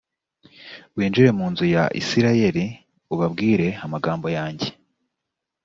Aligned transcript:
winjire 0.95 1.29
mu 1.37 1.43
inzu 1.49 1.65
ya 1.75 1.83
isirayeli 2.01 2.65
ubabwire 3.13 3.67
amagambo 3.85 4.27
yanjye 4.37 4.69